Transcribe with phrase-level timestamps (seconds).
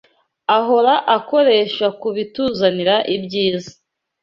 [0.57, 3.71] ahora akoresha ku bituzanira ibyiza.